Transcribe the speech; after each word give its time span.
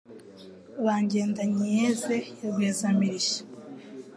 Ba 0.83 0.95
Ngendany-iyeze* 1.03 2.15
ya 2.41 2.47
Rweza-mirishyo*, 2.53 3.41